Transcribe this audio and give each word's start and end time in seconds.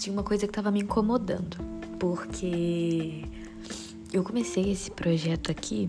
tinha 0.00 0.12
uma 0.12 0.24
coisa 0.24 0.46
que 0.46 0.52
tava 0.52 0.70
me 0.70 0.80
incomodando, 0.80 1.56
porque 1.98 3.24
eu 4.12 4.24
comecei 4.24 4.72
esse 4.72 4.90
projeto 4.90 5.50
aqui 5.50 5.88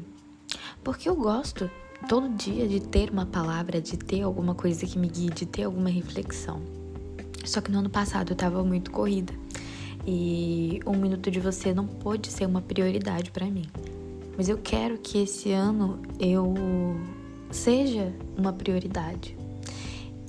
porque 0.84 1.08
eu 1.08 1.15
gosto 1.15 1.70
todo 2.10 2.28
dia 2.29 2.68
de 2.68 2.79
ter 2.79 3.12
uma 3.12 3.26
palavra, 3.26 3.79
de 3.79 3.97
ter 3.97 4.22
alguma 4.22 4.55
coisa 4.55 4.86
que 4.86 4.97
me 4.97 5.08
guie, 5.08 5.29
de 5.29 5.46
ter 5.46 5.63
alguma 5.63 5.90
reflexão. 5.90 6.62
Só 7.46 7.62
que 7.62 7.72
no 7.72 7.79
ano 7.79 7.90
passado 7.90 8.32
eu 8.32 8.36
tava 8.36 8.63
muito 8.63 8.92
corrida 8.92 9.33
e 10.05 10.79
um 10.86 10.96
minuto 10.96 11.29
de 11.29 11.40
você 11.40 11.73
não 11.73 11.86
pôde 11.86 12.32
ser 12.32 12.46
uma 12.46 12.62
prioridade 12.62 13.29
para 13.32 13.46
mim. 13.46 13.65
Mas 14.36 14.50
eu 14.50 14.58
quero 14.58 14.97
que 14.97 15.19
esse 15.19 15.51
ano 15.51 16.02
eu 16.20 16.55
seja 17.52 18.12
uma 18.36 18.52
prioridade. 18.52 19.38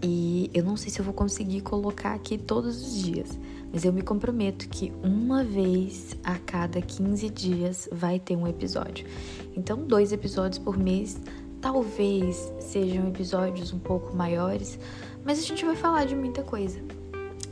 E 0.03 0.51
eu 0.53 0.65
não 0.65 0.77
sei 0.77 0.91
se 0.91 0.99
eu 0.99 1.05
vou 1.05 1.15
conseguir 1.15 1.61
colocar 1.61 2.13
aqui 2.13 2.37
todos 2.37 2.83
os 2.83 3.03
dias, 3.03 3.39
mas 3.73 3.85
eu 3.85 3.93
me 3.93 4.03
comprometo 4.03 4.69
que 4.69 4.93
uma 5.03 5.45
vez 5.45 6.17
a 6.25 6.39
cada 6.39 6.81
15 6.83 7.31
dias 7.31 7.89
vai 7.93 8.19
ter 8.19 8.37
um 8.37 8.47
episódio. 8.47 9.07
Então, 9.57 9.79
dois 9.87 10.13
episódios 10.13 10.59
por 10.59 10.77
mês, 10.77 11.21
talvez 11.61 12.53
sejam 12.59 13.09
episódios 13.09 13.73
um 13.73 13.79
pouco 13.79 14.15
maiores, 14.17 14.79
mas 15.25 15.39
a 15.39 15.43
gente 15.43 15.65
vai 15.65 15.77
falar 15.77 16.05
de 16.05 16.17
muita 16.17 16.43
coisa. 16.43 16.81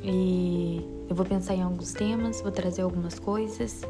E 0.03 0.85
eu 1.09 1.15
vou 1.15 1.25
pensar 1.25 1.55
em 1.55 1.63
alguns 1.63 1.93
temas, 1.93 2.41
vou 2.41 2.51
trazer 2.51 2.83
algumas 2.83 3.19
coisas 3.19 3.83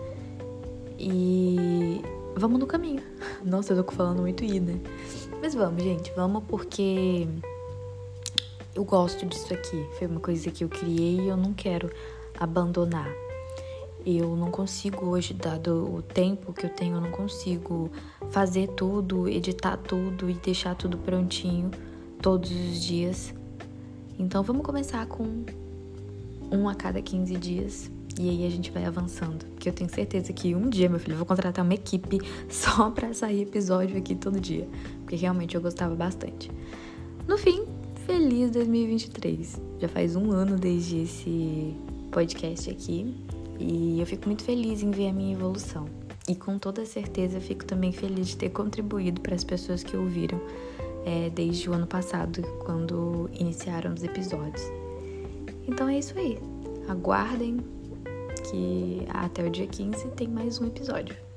e 0.99 2.03
vamos 2.37 2.61
no 2.61 2.67
caminho. 2.67 3.03
Nossa, 3.43 3.73
eu 3.73 3.83
tô 3.83 3.93
falando 3.93 4.21
muito 4.21 4.45
I, 4.45 4.61
né? 4.61 4.79
Mas 5.41 5.55
vamos, 5.55 5.83
gente, 5.83 6.13
vamos 6.15 6.45
porque 6.47 7.27
eu 8.75 8.85
gosto 8.85 9.27
disso 9.27 9.53
aqui. 9.53 9.87
Foi 9.99 10.07
uma 10.07 10.21
coisa 10.21 10.51
que 10.51 10.65
eu 10.65 10.69
criei 10.69 11.21
e 11.21 11.29
eu 11.29 11.37
não 11.37 11.53
quero 11.53 11.91
abandonar. 12.39 13.09
Eu 14.05 14.35
não 14.35 14.51
consigo 14.51 15.07
hoje, 15.07 15.35
dado 15.35 15.95
o 15.95 16.03
tempo 16.03 16.53
que 16.53 16.65
eu 16.65 16.71
tenho, 16.71 16.97
eu 16.97 17.01
não 17.01 17.11
consigo 17.11 17.91
fazer 18.31 18.69
tudo, 18.69 19.29
editar 19.29 19.77
tudo 19.77 20.31
e 20.31 20.35
deixar 20.35 20.75
tudo 20.75 20.97
prontinho 20.97 21.71
todos 22.23 22.51
os 22.51 22.83
dias. 22.83 23.35
Então 24.19 24.43
vamos 24.43 24.65
começar 24.65 25.07
com 25.07 25.45
um 26.51 26.69
a 26.69 26.75
cada 26.75 27.03
15 27.03 27.37
dias. 27.37 27.91
E 28.19 28.29
aí 28.29 28.47
a 28.47 28.51
gente 28.51 28.71
vai 28.71 28.85
avançando. 28.85 29.47
Porque 29.47 29.69
eu 29.69 29.73
tenho 29.73 29.89
certeza 29.91 30.33
que 30.33 30.55
um 30.55 30.69
dia, 30.69 30.89
meu 30.89 30.99
filho, 30.99 31.15
eu 31.15 31.19
vou 31.19 31.27
contratar 31.27 31.65
uma 31.65 31.75
equipe 31.75 32.19
só 32.49 32.91
pra 32.91 33.13
sair 33.15 33.43
episódio 33.43 33.97
aqui 33.97 34.15
todo 34.15 34.41
dia. 34.41 34.69
Porque 35.01 35.17
realmente 35.17 35.55
eu 35.55 35.61
gostava 35.61 35.95
bastante. 35.95 36.51
No 37.27 37.39
fim, 37.39 37.65
feliz 38.11 38.51
2023. 38.51 39.61
Já 39.79 39.89
faz 39.89 40.17
um 40.17 40.33
ano 40.33 40.57
desde 40.57 41.03
esse 41.03 41.77
podcast 42.11 42.69
aqui. 42.69 43.15
E 43.57 44.01
eu 44.01 44.07
fico 44.07 44.27
muito 44.27 44.43
feliz 44.43 44.83
em 44.83 44.91
ver 44.91 45.11
a 45.11 45.13
minha 45.13 45.33
evolução. 45.33 45.87
E 46.27 46.35
com 46.35 46.59
toda 46.59 46.85
certeza 46.85 47.41
fico 47.41 47.65
também 47.65 47.93
feliz 47.93 48.29
de 48.29 48.37
ter 48.37 48.51
contribuído 48.51 49.21
para 49.21 49.37
as 49.37 49.45
pessoas 49.45 49.85
que 49.85 49.97
ouviram 49.97 50.41
é, 51.07 51.31
desde 51.31 51.71
o 51.71 51.73
ano 51.73 51.87
passado, 51.87 52.43
quando 52.65 53.31
iniciaram 53.33 53.95
os 53.95 54.03
episódios. 54.03 54.63
Então 55.69 55.89
é 55.89 56.01
isso 56.01 56.19
aí. 56.19 56.37
Aguardem 56.89 57.59
que 58.51 59.07
até 59.11 59.47
o 59.47 59.51
dia 59.51 59.69
15 59.69 60.09
tem 60.17 60.27
mais 60.27 60.61
um 60.61 60.67
episódio. 60.67 61.30